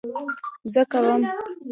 [0.73, 1.21] زه کوم